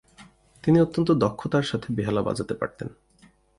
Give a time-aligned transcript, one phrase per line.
[0.63, 2.87] তিনি অত্যন্ত দক্ষতার সাথে বেহালা বাজাতে পারতেন।